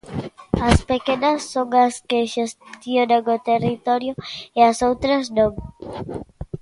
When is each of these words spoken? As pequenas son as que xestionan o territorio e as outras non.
As 0.69 0.77
pequenas 0.91 1.39
son 1.53 1.69
as 1.85 1.95
que 2.09 2.19
xestionan 2.35 3.23
o 3.35 3.37
territorio 3.49 4.13
e 4.57 4.59
as 4.69 4.77
outras 4.89 5.23
non. 5.37 5.53